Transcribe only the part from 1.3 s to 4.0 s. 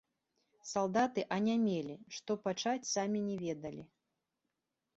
анямелі, што пачаць, самі не ведалі.